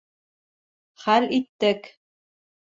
Хәл 1.03 1.27
иттек. 1.39 1.93